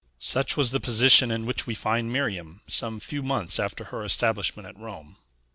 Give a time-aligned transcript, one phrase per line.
[0.17, 4.67] Such was the position in which we find Miriam some few months after her establishment
[4.67, 5.15] at Rome.